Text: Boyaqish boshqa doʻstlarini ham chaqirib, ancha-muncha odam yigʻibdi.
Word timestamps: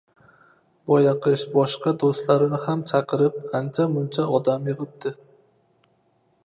Boyaqish 0.91 1.43
boshqa 1.57 1.93
doʻstlarini 2.05 2.61
ham 2.65 2.81
chaqirib, 2.93 3.39
ancha-muncha 3.61 4.27
odam 4.39 4.69
yigʻibdi. 4.73 5.15